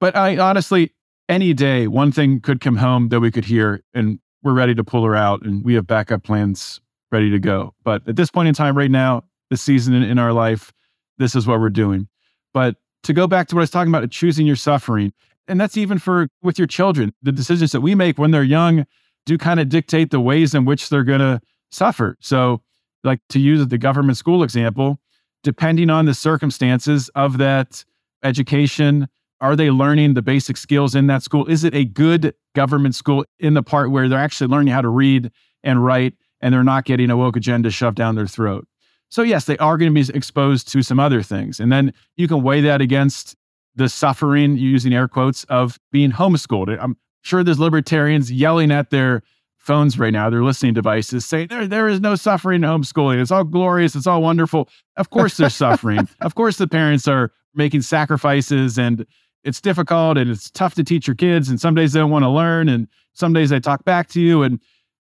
[0.00, 0.92] But I honestly,
[1.28, 4.84] any day, one thing could come home that we could hear, and we're ready to
[4.84, 6.80] pull her out, and we have backup plans
[7.10, 7.74] ready to go.
[7.82, 10.72] But at this point in time, right now, this season in, in our life,
[11.18, 12.06] this is what we're doing.
[12.52, 15.12] But to go back to what I was talking about, choosing your suffering,
[15.48, 18.86] and that's even for with your children, the decisions that we make when they're young
[19.26, 22.16] do kind of dictate the ways in which they're going to suffer.
[22.20, 22.62] So,
[23.02, 24.98] like to use the government school example,
[25.42, 27.84] depending on the circumstances of that
[28.22, 29.08] education,
[29.44, 31.46] are they learning the basic skills in that school?
[31.46, 34.88] Is it a good government school in the part where they're actually learning how to
[34.88, 35.30] read
[35.62, 38.68] and write and they're not getting a woke agenda shoved down their throat.
[39.08, 41.58] So, yes, they are going to be exposed to some other things.
[41.58, 43.34] And then you can weigh that against
[43.74, 46.76] the suffering, using air quotes, of being homeschooled.
[46.80, 49.22] I'm sure there's libertarians yelling at their
[49.56, 53.20] phones right now, their listening devices, saying there, there is no suffering in homeschooling.
[53.20, 53.96] It's all glorious.
[53.96, 54.68] It's all wonderful.
[54.96, 56.08] Of course, there's suffering.
[56.20, 59.06] Of course, the parents are making sacrifices and
[59.44, 61.48] it's difficult and it's tough to teach your kids.
[61.48, 62.68] And some days they don't want to learn.
[62.68, 64.60] And some days they talk back to you and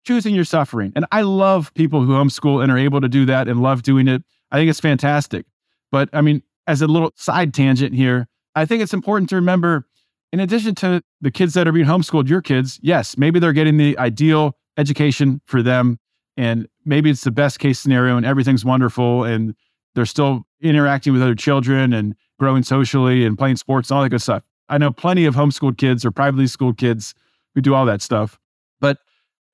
[0.04, 0.92] choosing your suffering.
[0.96, 4.08] And I love people who homeschool and are able to do that and love doing
[4.08, 4.22] it.
[4.50, 5.44] I think it's fantastic.
[5.90, 9.86] But I mean, as a little side tangent here, I think it's important to remember
[10.32, 13.78] in addition to the kids that are being homeschooled, your kids, yes, maybe they're getting
[13.78, 15.98] the ideal education for them.
[16.36, 19.24] And maybe it's the best case scenario and everything's wonderful.
[19.24, 19.54] And
[19.94, 24.10] they're still interacting with other children and growing socially and playing sports and all that
[24.10, 24.44] good stuff.
[24.68, 27.14] I know plenty of homeschooled kids or privately schooled kids
[27.54, 28.38] who do all that stuff.
[28.80, 28.98] But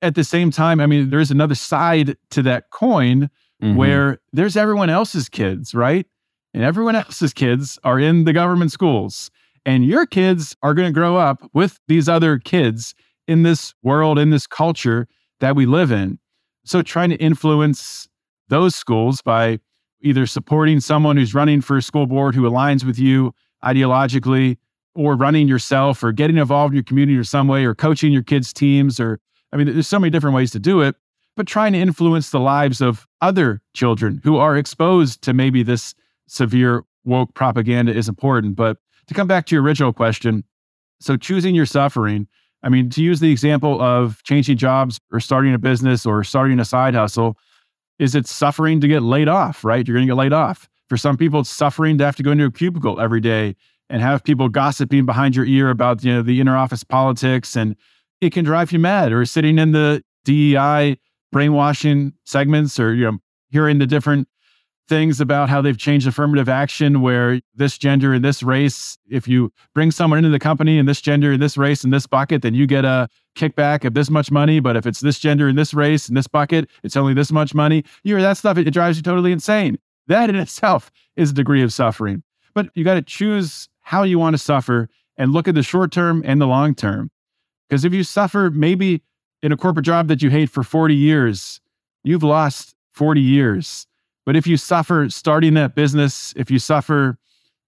[0.01, 3.29] at the same time, I mean, there's another side to that coin
[3.61, 3.75] mm-hmm.
[3.75, 6.05] where there's everyone else's kids, right?
[6.53, 9.31] And everyone else's kids are in the government schools.
[9.65, 12.93] And your kids are going to grow up with these other kids
[13.27, 15.07] in this world, in this culture
[15.39, 16.19] that we live in.
[16.65, 18.07] So trying to influence
[18.49, 19.59] those schools by
[20.01, 24.57] either supporting someone who's running for a school board who aligns with you ideologically,
[24.93, 28.23] or running yourself, or getting involved in your community or some way, or coaching your
[28.23, 29.19] kids' teams, or
[29.51, 30.95] I mean, there's so many different ways to do it,
[31.35, 35.95] but trying to influence the lives of other children who are exposed to maybe this
[36.27, 38.55] severe woke propaganda is important.
[38.55, 38.77] But
[39.07, 40.43] to come back to your original question,
[40.99, 42.27] so choosing your suffering,
[42.63, 46.59] I mean, to use the example of changing jobs or starting a business or starting
[46.59, 47.37] a side hustle,
[47.99, 49.87] is it suffering to get laid off, right?
[49.87, 50.69] You're going to get laid off.
[50.87, 53.55] For some people, it's suffering to have to go into a cubicle every day
[53.89, 57.75] and have people gossiping behind your ear about you know the inner office politics, and
[58.21, 59.11] it can drive you mad.
[59.11, 60.97] Or sitting in the DEI
[61.31, 63.17] brainwashing segments, or you know
[63.49, 64.27] hearing the different
[64.87, 69.51] things about how they've changed affirmative action where this gender and this race, if you
[69.73, 72.53] bring someone into the company and this gender and this race and this bucket, then
[72.53, 74.59] you get a kickback of this much money.
[74.59, 77.53] But if it's this gender and this race and this bucket, it's only this much
[77.53, 77.83] money.
[78.03, 79.77] You hear that stuff, it, it drives you totally insane.
[80.07, 82.23] That in itself is a degree of suffering.
[82.53, 85.91] But you got to choose how you want to suffer and look at the short
[85.91, 87.11] term and the long term.
[87.69, 89.01] Because if you suffer maybe
[89.41, 91.59] in a corporate job that you hate for 40 years,
[92.03, 93.87] you've lost 40 years
[94.25, 97.17] but if you suffer starting that business, if you suffer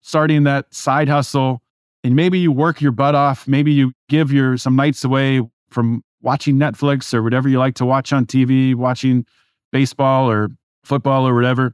[0.02, 1.62] starting that side hustle,
[2.04, 6.04] and maybe you work your butt off, maybe you give your some nights away from
[6.22, 9.26] watching Netflix or whatever you like to watch on TV, watching
[9.72, 10.50] baseball or
[10.84, 11.74] football or whatever.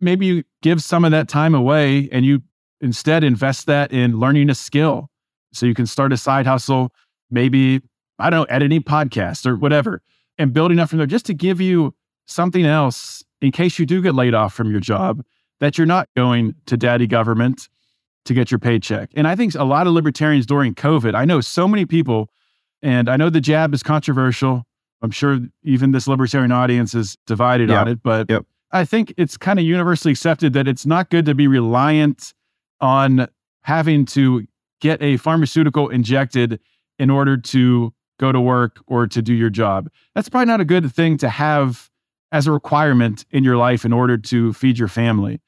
[0.00, 2.42] Maybe you give some of that time away and you
[2.80, 5.10] instead invest that in learning a skill.
[5.52, 6.92] So you can start a side hustle,
[7.30, 7.80] maybe,
[8.18, 10.02] I don't know, editing podcasts or whatever,
[10.38, 11.94] and building up from there just to give you
[12.26, 15.22] something else in case you do get laid off from your job,
[15.60, 17.68] that you're not going to daddy government
[18.24, 19.10] to get your paycheck.
[19.14, 22.30] And I think a lot of libertarians during COVID, I know so many people,
[22.82, 24.64] and I know the jab is controversial.
[25.02, 28.44] I'm sure even this libertarian audience is divided on it, but yep.
[28.72, 32.34] I think it's kind of universally accepted that it's not good to be reliant
[32.80, 33.28] on
[33.62, 34.46] having to
[34.80, 36.60] get a pharmaceutical injected
[36.98, 39.88] in order to go to work or to do your job.
[40.14, 41.90] That's probably not a good thing to have
[42.32, 45.40] as a requirement in your life in order to feed your family.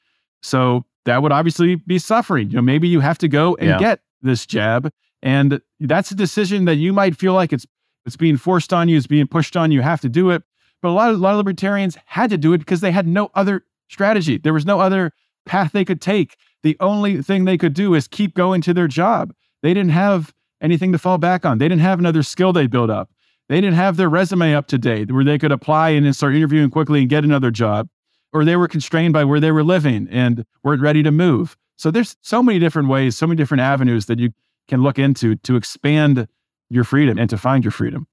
[0.42, 2.50] So that would obviously be suffering.
[2.50, 3.78] You know, maybe you have to go and yeah.
[3.78, 4.90] get this jab.
[5.22, 7.66] And that's a decision that you might feel like it's
[8.04, 10.42] it's being forced on you, it's being pushed on you, you have to do it.
[10.80, 13.06] But a lot of a lot of libertarians had to do it because they had
[13.06, 14.38] no other strategy.
[14.38, 15.12] There was no other
[15.46, 16.36] path they could take.
[16.62, 19.32] The only thing they could do is keep going to their job.
[19.62, 21.58] They didn't have anything to fall back on.
[21.58, 23.10] They didn't have another skill they built up.
[23.52, 26.34] They didn't have their resume up to date where they could apply and then start
[26.34, 27.86] interviewing quickly and get another job,
[28.32, 31.54] or they were constrained by where they were living and weren't ready to move.
[31.76, 34.30] So there's so many different ways, so many different avenues that you
[34.68, 36.28] can look into to expand
[36.70, 38.06] your freedom and to find your freedom.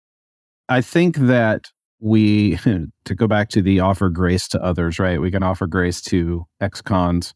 [0.67, 1.71] I think that
[2.01, 2.57] we,
[3.05, 5.21] to go back to the offer grace to others, right?
[5.21, 7.33] We can offer grace to ex cons.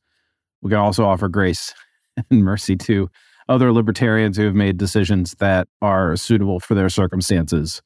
[0.61, 1.73] We can also offer grace
[2.29, 3.09] and mercy to
[3.47, 7.81] other libertarians who have made decisions that are suitable for their circumstances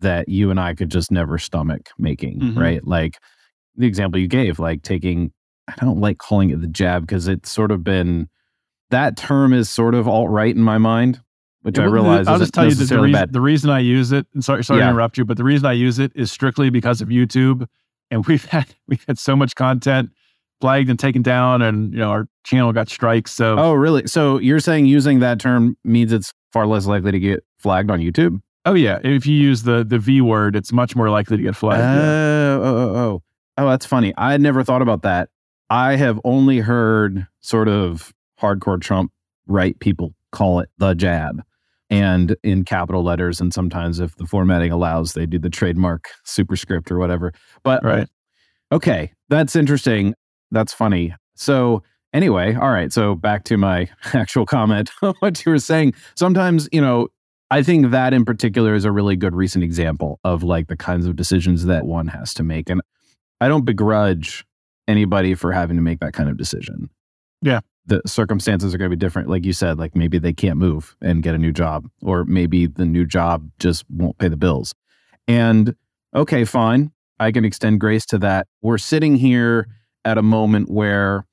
[0.00, 2.58] that you and I could just never stomach making, mm-hmm.
[2.58, 2.86] right?
[2.86, 3.18] Like
[3.76, 5.32] the example you gave, like taking,
[5.68, 8.28] I don't like calling it the jab because it's sort of been,
[8.90, 11.20] that term is sort of alt right in my mind,
[11.62, 14.26] which yeah, I realize I'll just tell you the, reason, the reason I use it,
[14.34, 14.86] and sorry, sorry yeah.
[14.86, 17.66] to interrupt you, but the reason I use it is strictly because of YouTube.
[18.10, 20.10] And we've had, we've had so much content
[20.60, 23.32] flagged and taken down and, you know, our channel got strikes.
[23.32, 24.06] So, oh, really?
[24.06, 28.00] So you're saying using that term means it's far less likely to get flagged on
[28.00, 28.40] YouTube?
[28.64, 31.50] Oh yeah, if you use the the V word, it's much more likely to get
[31.50, 31.82] oh, flagged.
[31.82, 32.58] Oh, yeah.
[32.60, 33.22] oh, oh, oh.
[33.56, 34.14] Oh, that's funny.
[34.16, 35.28] I had never thought about that.
[35.68, 39.12] I have only heard sort of hardcore Trump
[39.46, 41.42] right people call it the jab
[41.90, 43.40] and in capital letters.
[43.40, 47.32] And sometimes, if the formatting allows, they do the trademark superscript or whatever.
[47.62, 48.08] But Right.
[48.72, 50.14] okay, that's interesting.
[50.50, 51.14] That's funny.
[51.34, 52.92] So, anyway, all right.
[52.92, 55.94] So, back to my actual comment, what you were saying.
[56.14, 57.08] Sometimes, you know,
[57.50, 61.06] I think that in particular is a really good recent example of like the kinds
[61.06, 62.70] of decisions that one has to make.
[62.70, 62.80] And
[63.40, 64.44] I don't begrudge
[64.86, 66.90] anybody for having to make that kind of decision.
[67.42, 67.60] Yeah.
[67.86, 69.28] The circumstances are going to be different.
[69.28, 72.66] Like you said, like maybe they can't move and get a new job, or maybe
[72.66, 74.74] the new job just won't pay the bills.
[75.26, 75.74] And
[76.14, 76.92] okay, fine.
[77.18, 78.46] I can extend grace to that.
[78.62, 79.66] We're sitting here
[80.04, 81.26] at a moment where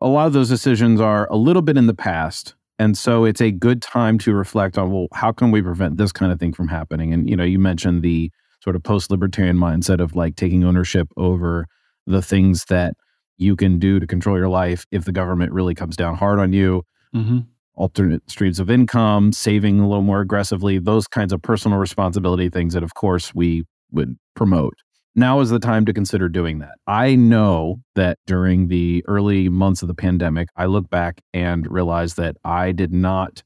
[0.00, 2.54] a lot of those decisions are a little bit in the past.
[2.78, 6.12] And so it's a good time to reflect on, well, how can we prevent this
[6.12, 7.12] kind of thing from happening?
[7.12, 8.30] And, you know, you mentioned the
[8.62, 11.66] sort of post libertarian mindset of like taking ownership over
[12.06, 12.94] the things that
[13.36, 16.52] you can do to control your life if the government really comes down hard on
[16.52, 16.82] you,
[17.12, 17.40] hmm
[17.74, 22.74] alternate streams of income, saving a little more aggressively, those kinds of personal responsibility things
[22.74, 24.74] that, of course, we would promote.
[25.14, 26.78] Now is the time to consider doing that.
[26.86, 32.14] I know that during the early months of the pandemic, I look back and realize
[32.14, 33.42] that I did not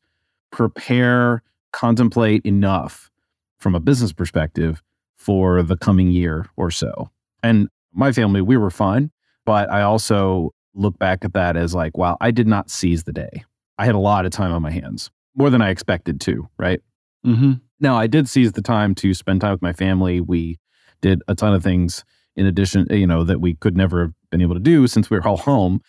[0.52, 3.10] prepare, contemplate enough
[3.58, 4.80] from a business perspective
[5.16, 7.10] for the coming year or so.
[7.42, 9.10] And my family, we were fine,
[9.44, 13.12] but I also look back at that as like, wow, I did not seize the
[13.12, 13.44] day.
[13.78, 16.80] I had a lot of time on my hands, more than I expected to, right?
[17.26, 17.54] Mm-hmm.
[17.80, 20.20] Now, I did seize the time to spend time with my family.
[20.20, 20.58] We
[21.06, 24.42] did a ton of things in addition, you know, that we could never have been
[24.42, 25.80] able to do since we were all home.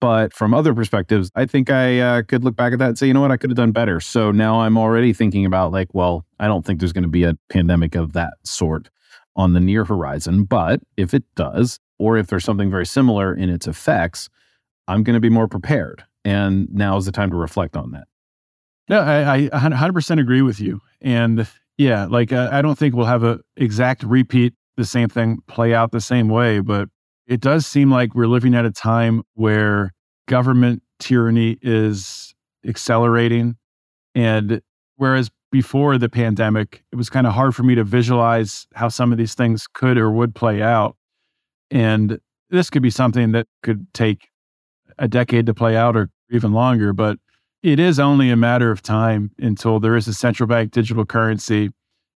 [0.00, 3.06] But from other perspectives, I think I uh, could look back at that and say,
[3.06, 4.00] you know what, I could have done better.
[4.00, 7.24] So now I'm already thinking about, like, well, I don't think there's going to be
[7.24, 8.90] a pandemic of that sort
[9.36, 10.44] on the near horizon.
[10.44, 14.28] But if it does, or if there's something very similar in its effects,
[14.88, 16.04] I'm going to be more prepared.
[16.24, 18.06] And now is the time to reflect on that.
[18.90, 20.80] No, I, I 100% agree with you.
[21.00, 21.46] And
[21.78, 25.74] yeah, like uh, I don't think we'll have a exact repeat the same thing play
[25.74, 26.88] out the same way, but
[27.26, 29.92] it does seem like we're living at a time where
[30.26, 32.34] government tyranny is
[32.66, 33.56] accelerating.
[34.14, 34.60] And
[34.96, 39.12] whereas before the pandemic, it was kind of hard for me to visualize how some
[39.12, 40.96] of these things could or would play out.
[41.70, 42.18] And
[42.50, 44.28] this could be something that could take
[44.98, 47.18] a decade to play out or even longer, but
[47.62, 51.70] it is only a matter of time until there is a central bank digital currency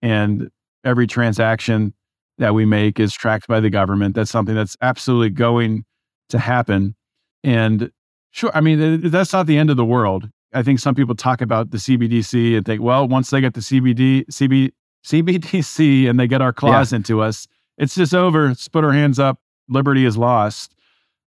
[0.01, 0.49] and
[0.83, 1.93] every transaction
[2.37, 4.15] that we make is tracked by the government.
[4.15, 5.85] That's something that's absolutely going
[6.29, 6.95] to happen.
[7.43, 7.91] And
[8.31, 10.29] sure, I mean, that's not the end of the world.
[10.53, 13.61] I think some people talk about the CBDC and think, well, once they get the
[13.61, 14.71] CBD, CB,
[15.05, 18.47] CBDC and they get our claws into us, it's just over.
[18.47, 19.39] Let's put our hands up.
[19.67, 20.75] Liberty is lost.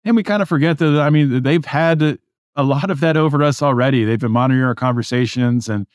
[0.05, 2.19] And we kind of forget that, I mean, they've had
[2.55, 4.05] a lot of that over us already.
[4.05, 5.85] They've been monitoring our conversations and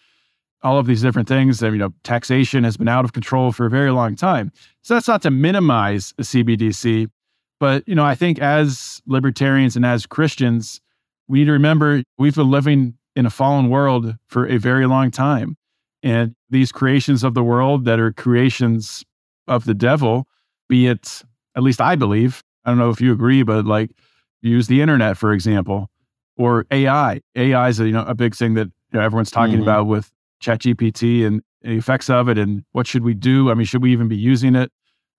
[0.63, 1.63] all of these different things.
[1.63, 4.53] And, you know, taxation has been out of control for a very long time.
[4.83, 7.09] So that's not to minimize CBDC.
[7.61, 10.81] But, you know, I think as libertarians and as Christians,
[11.29, 15.11] we need to remember we've been living in a fallen world for a very long
[15.11, 15.57] time.
[16.03, 19.05] And these creations of the world that are creations
[19.47, 20.27] of the devil,
[20.69, 21.23] be it,
[21.57, 23.91] at least I believe, I don't know if you agree, but like
[24.41, 25.91] use the internet, for example,
[26.37, 27.21] or AI.
[27.37, 29.63] AI is a, you know, a big thing that you know, everyone's talking Mhm.
[29.63, 30.11] about with
[30.43, 33.51] ChatGPT and the effects of it and what should we do?
[33.51, 34.71] I mean, should we even be using it?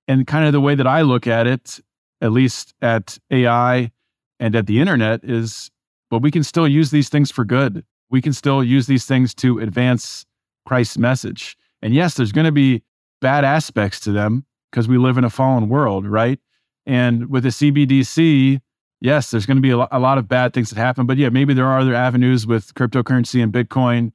[0.08, 1.80] And kind of the way that I look at it,
[2.22, 3.92] at least at AI
[4.40, 5.72] and at the internet, is
[6.12, 7.84] well, we can still use these things for good.
[8.10, 10.26] We can still use these things to advance
[10.66, 11.58] Christ's message.
[11.82, 12.84] And yes, there's going to be
[13.20, 16.40] bad aspects to them because we live in a fallen world, right?
[16.86, 18.60] And with the CBDC,
[19.02, 21.06] yes, there's going to be a lot of bad things that happen.
[21.06, 24.12] But yeah, maybe there are other avenues with cryptocurrency and Bitcoin,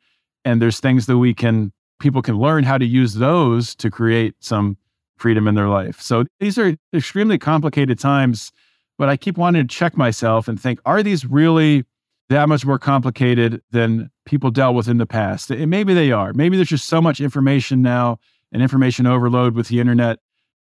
[0.48, 4.34] and there's things that we can people can learn how to use those to create
[4.40, 4.78] some
[5.16, 6.00] freedom in their life.
[6.00, 8.52] So these are extremely complicated times,
[8.96, 11.84] but I keep wanting to check myself and think, are these really
[12.28, 15.50] that much more complicated than people dealt with in the past?
[15.50, 16.32] And maybe they are.
[16.32, 18.18] Maybe there's just so much information now
[18.52, 20.18] and information overload with the internet.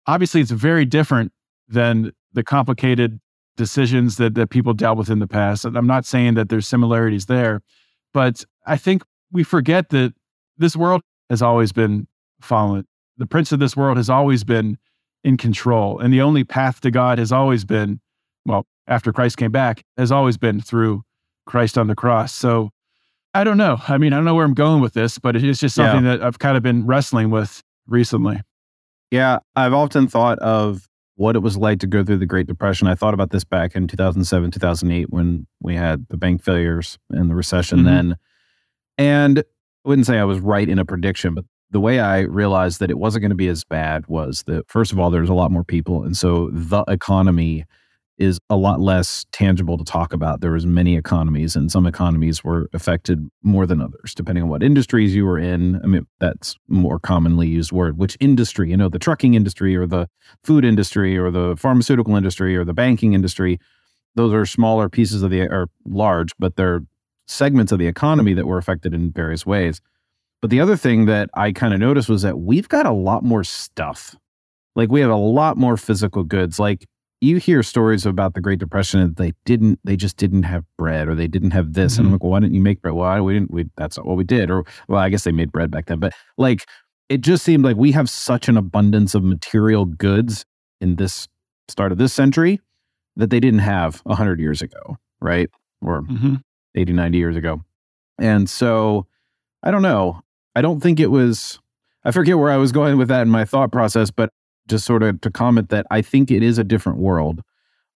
[0.05, 1.31] Obviously, it's very different
[1.67, 3.19] than the complicated
[3.55, 5.65] decisions that, that people dealt with in the past.
[5.65, 7.61] And I'm not saying that there's similarities there,
[8.13, 10.13] but I think we forget that
[10.57, 12.07] this world has always been
[12.41, 12.85] fallen.
[13.17, 14.77] The prince of this world has always been
[15.23, 15.99] in control.
[15.99, 17.99] And the only path to God has always been,
[18.45, 21.03] well, after Christ came back, has always been through
[21.45, 22.33] Christ on the cross.
[22.33, 22.71] So
[23.33, 23.77] I don't know.
[23.87, 26.17] I mean, I don't know where I'm going with this, but it's just something yeah.
[26.17, 28.41] that I've kind of been wrestling with recently.
[29.09, 32.87] Yeah, I've often thought of what it was like to go through the Great Depression.
[32.87, 37.29] I thought about this back in 2007, 2008 when we had the bank failures and
[37.29, 37.87] the recession mm-hmm.
[37.87, 38.15] then.
[39.01, 42.79] And I wouldn't say I was right in a prediction, but the way I realized
[42.81, 45.33] that it wasn't going to be as bad was that, first of all, there's a
[45.33, 46.03] lot more people.
[46.03, 47.65] And so the economy
[48.19, 50.41] is a lot less tangible to talk about.
[50.41, 54.61] There was many economies, and some economies were affected more than others, depending on what
[54.61, 55.81] industries you were in.
[55.83, 57.97] I mean, that's more commonly used word.
[57.97, 58.69] Which industry?
[58.69, 60.07] You know, the trucking industry, or the
[60.43, 63.59] food industry, or the pharmaceutical industry, or the banking industry.
[64.13, 66.81] Those are smaller pieces of the, or large, but they're
[67.31, 69.81] segments of the economy that were affected in various ways.
[70.41, 73.23] But the other thing that I kind of noticed was that we've got a lot
[73.23, 74.15] more stuff.
[74.75, 76.59] Like we have a lot more physical goods.
[76.59, 76.87] Like
[77.21, 81.07] you hear stories about the Great Depression and they didn't, they just didn't have bread
[81.07, 81.93] or they didn't have this.
[81.93, 81.99] Mm-hmm.
[81.99, 82.13] And I'm mm-hmm.
[82.13, 82.95] like, well, why didn't you make bread?
[82.95, 84.49] Well, we didn't, we, that's not what we did.
[84.49, 85.99] Or, well, I guess they made bread back then.
[85.99, 86.65] But like,
[87.07, 90.45] it just seemed like we have such an abundance of material goods
[90.79, 91.27] in this
[91.67, 92.59] start of this century
[93.15, 95.49] that they didn't have 100 years ago, right?
[95.81, 96.35] Or mm-hmm.
[96.75, 97.61] 80, 90 years ago.
[98.19, 99.07] And so
[99.63, 100.21] I don't know.
[100.55, 101.59] I don't think it was,
[102.03, 104.31] I forget where I was going with that in my thought process, but
[104.67, 107.41] just sort of to comment that I think it is a different world,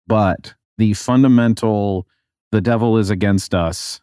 [0.08, 2.08] but the fundamental
[2.52, 4.02] the devil is against us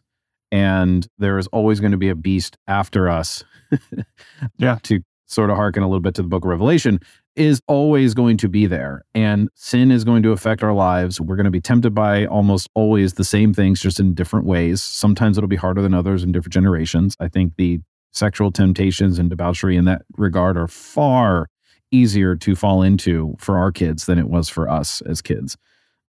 [0.51, 3.43] and there is always going to be a beast after us.
[4.57, 4.77] yeah.
[4.83, 6.99] To sort of harken a little bit to the book of Revelation
[7.35, 11.19] is always going to be there and sin is going to affect our lives.
[11.19, 14.81] We're going to be tempted by almost always the same things just in different ways.
[14.81, 17.15] Sometimes it'll be harder than others in different generations.
[17.19, 17.79] I think the
[18.11, 21.49] sexual temptations and debauchery in that regard are far
[21.91, 25.57] easier to fall into for our kids than it was for us as kids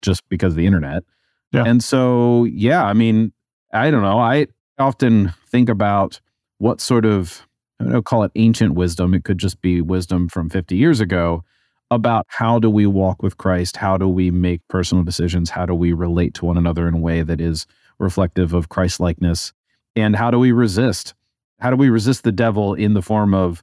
[0.00, 1.04] just because of the internet.
[1.52, 1.64] Yeah.
[1.64, 3.32] And so, yeah, I mean,
[3.72, 4.18] I don't know.
[4.18, 4.48] I
[4.78, 6.20] often think about
[6.58, 7.46] what sort of,
[7.88, 9.14] I don't call it ancient wisdom.
[9.14, 11.44] It could just be wisdom from 50 years ago
[11.90, 13.76] about how do we walk with Christ?
[13.76, 15.50] How do we make personal decisions?
[15.50, 17.66] How do we relate to one another in a way that is
[17.98, 19.52] reflective of Christ likeness?
[19.94, 21.14] And how do we resist?
[21.60, 23.62] How do we resist the devil in the form of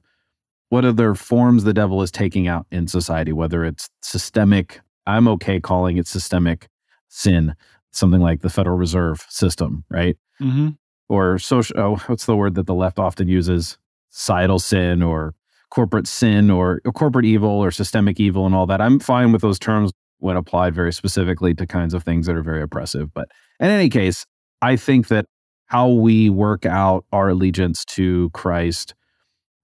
[0.70, 5.60] what other forms the devil is taking out in society, whether it's systemic, I'm okay
[5.60, 6.68] calling it systemic
[7.08, 7.56] sin,
[7.90, 10.16] something like the Federal Reserve System, right?
[10.40, 10.68] Mm-hmm.
[11.08, 13.78] Or social, oh, what's the word that the left often uses?
[14.10, 15.34] Societal sin or
[15.70, 18.80] corporate sin or, or corporate evil or systemic evil and all that.
[18.80, 22.42] I'm fine with those terms when applied very specifically to kinds of things that are
[22.42, 23.12] very oppressive.
[23.14, 24.26] But in any case,
[24.60, 25.26] I think that
[25.66, 28.94] how we work out our allegiance to Christ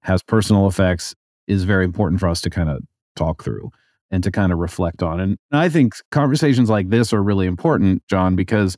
[0.03, 1.15] has personal effects
[1.47, 2.81] is very important for us to kind of
[3.17, 3.71] talk through
[4.11, 5.19] and to kind of reflect on.
[5.21, 8.77] And I think conversations like this are really important, John, because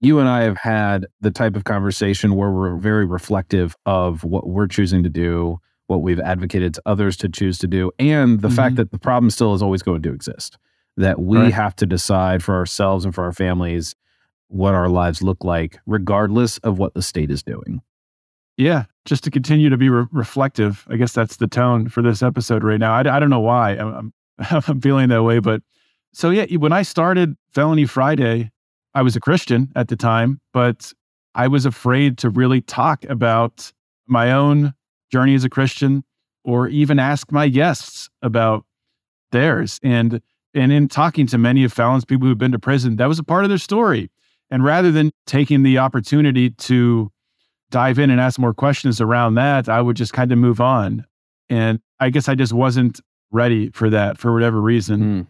[0.00, 4.48] you and I have had the type of conversation where we're very reflective of what
[4.48, 8.48] we're choosing to do, what we've advocated to others to choose to do, and the
[8.48, 8.56] mm-hmm.
[8.56, 10.58] fact that the problem still is always going to exist.
[10.96, 11.52] That we right.
[11.52, 13.94] have to decide for ourselves and for our families
[14.48, 17.80] what our lives look like, regardless of what the state is doing.
[18.56, 20.86] Yeah, just to continue to be re- reflective.
[20.90, 22.92] I guess that's the tone for this episode right now.
[22.92, 24.12] I, I don't know why I'm, I'm,
[24.66, 25.62] I'm feeling that way, but
[26.12, 28.50] so yeah, when I started Felony Friday,
[28.94, 30.92] I was a Christian at the time, but
[31.34, 33.72] I was afraid to really talk about
[34.06, 34.74] my own
[35.12, 36.04] journey as a Christian
[36.44, 38.64] or even ask my guests about
[39.30, 39.78] theirs.
[39.82, 40.20] And
[40.52, 43.24] and in talking to many of Fallon's people who've been to prison, that was a
[43.24, 44.10] part of their story.
[44.50, 47.12] And rather than taking the opportunity to
[47.70, 51.06] dive in and ask more questions around that, I would just kind of move on.
[51.48, 55.00] And I guess I just wasn't ready for that for whatever reason.
[55.00, 55.26] Mm.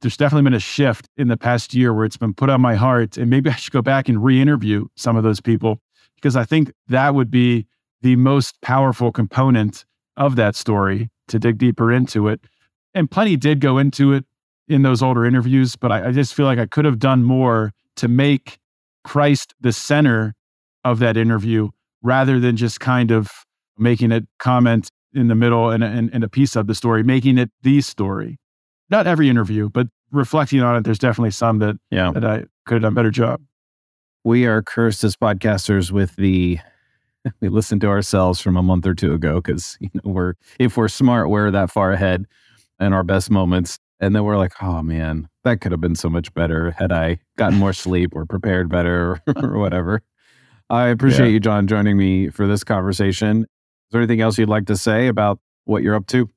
[0.00, 2.74] There's definitely been a shift in the past year where it's been put on my
[2.74, 3.16] heart.
[3.16, 5.80] And maybe I should go back and re interview some of those people
[6.14, 7.66] because I think that would be
[8.02, 9.84] the most powerful component
[10.16, 12.40] of that story to dig deeper into it.
[12.94, 14.24] And plenty did go into it
[14.68, 17.72] in those older interviews, but I, I just feel like I could have done more
[17.96, 18.58] to make
[19.04, 20.34] Christ the center
[20.84, 21.70] of that interview
[22.02, 23.30] rather than just kind of
[23.78, 27.38] making it comment in the middle and, and, and a piece of the story, making
[27.38, 28.38] it the story.
[28.90, 32.10] Not every interview, but reflecting on it, there's definitely some that yeah.
[32.12, 33.40] that I could have done a better job.
[34.24, 36.58] We are cursed as podcasters with the
[37.40, 40.76] we listened to ourselves from a month or two ago because you know we're if
[40.76, 42.26] we're smart, we're that far ahead
[42.80, 43.78] in our best moments.
[44.00, 47.18] And then we're like, oh man, that could have been so much better had I
[47.36, 50.02] gotten more sleep or prepared better or, or whatever.
[50.70, 51.32] I appreciate yeah.
[51.32, 53.42] you, John, joining me for this conversation.
[53.42, 53.46] Is
[53.90, 56.28] there anything else you'd like to say about what you're up to?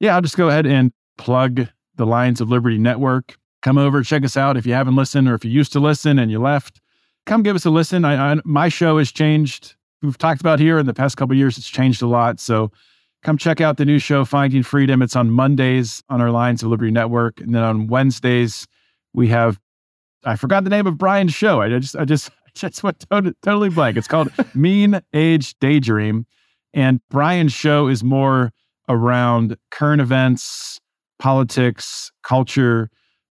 [0.00, 3.36] Yeah, I'll just go ahead and plug the Lions of Liberty Network.
[3.60, 6.18] Come over, check us out if you haven't listened or if you used to listen
[6.18, 6.80] and you left.
[7.26, 8.04] come give us a listen.
[8.04, 9.74] I, I, my show has changed.
[10.00, 11.58] We've talked about here in the past couple years.
[11.58, 12.40] It's changed a lot.
[12.40, 12.70] So
[13.22, 15.02] come check out the new show, Finding Freedom.
[15.02, 18.66] It's on Mondays on our Lions of Liberty Network, and then on Wednesdays
[19.12, 19.60] we have.
[20.24, 21.60] I forgot the name of Brian's show.
[21.60, 23.96] I just, I just, I just went totally, totally blank.
[23.96, 26.26] It's called Mean Age Daydream,
[26.72, 28.52] and Brian's show is more
[28.88, 30.80] around current events,
[31.18, 32.90] politics, culture,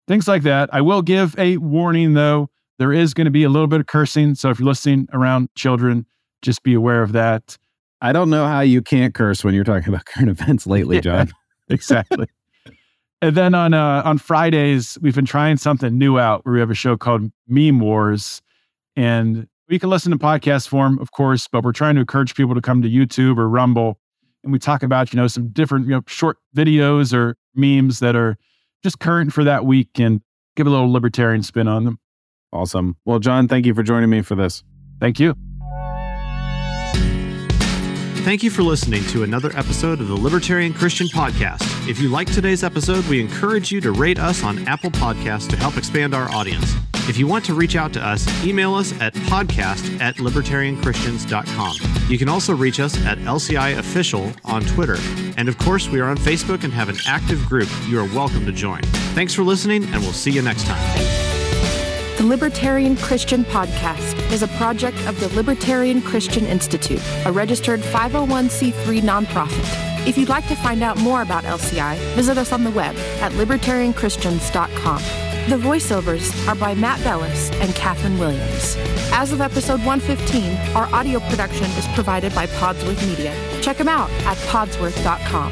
[0.08, 0.70] things like that.
[0.74, 2.50] I will give a warning though.
[2.78, 4.36] There is going to be a little bit of cursing.
[4.36, 6.06] So if you're listening around children,
[6.42, 7.58] just be aware of that.
[8.02, 11.32] I don't know how you can't curse when you're talking about current events lately, John.
[11.70, 12.28] exactly.
[13.22, 16.72] and then on uh, on Fridays, we've been trying something new out where we have
[16.72, 18.42] a show called Meme Wars.
[18.98, 22.56] And we can listen to podcast form, of course, but we're trying to encourage people
[22.56, 24.00] to come to YouTube or Rumble.
[24.46, 28.16] And we talk about, you know, some different, you know, short videos or memes that
[28.16, 28.38] are
[28.84, 30.22] just current for that week and
[30.56, 32.00] give a little libertarian spin on them.
[32.54, 32.96] Awesome.
[33.06, 34.64] Well, John, thank you for joining me for this.
[35.02, 35.36] Thank you.
[38.24, 41.90] Thank you for listening to another episode of the Libertarian Christian Podcast.
[41.90, 45.56] If you like today's episode, we encourage you to rate us on Apple Podcasts to
[45.56, 46.76] help expand our audience.
[47.08, 52.10] If you want to reach out to us, email us at podcast at libertarianchristians.com.
[52.10, 54.98] You can also reach us at LCI Official on Twitter.
[55.38, 58.44] And of course, we are on Facebook and have an active group you are welcome
[58.48, 58.82] to join.
[59.14, 60.82] Thanks for listening, and we'll see you next time.
[62.18, 69.02] The Libertarian Christian Podcast is a project of the Libertarian Christian Institute, a registered 501c3
[69.02, 70.08] nonprofit.
[70.08, 73.32] If you'd like to find out more about LCI, visit us on the web at
[73.34, 75.25] libertarianchristians.com.
[75.48, 78.76] The voiceovers are by Matt Bellis and Katherine Williams.
[79.12, 83.32] As of episode 115, our audio production is provided by Podsworth Media.
[83.62, 85.52] Check them out at podsworth.com.